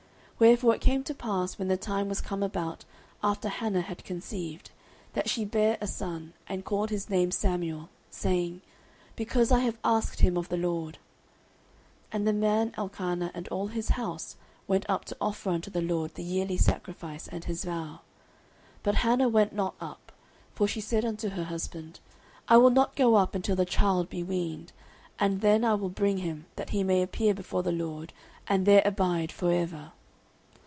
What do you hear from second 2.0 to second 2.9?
was come about